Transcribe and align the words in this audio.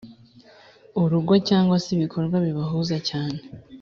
urugo 1.01 1.33
cyangwa 1.47 1.75
se 1.83 1.87
ibikorwa 1.97 2.35
bibahuza 2.45 2.97
cyane. 3.09 3.39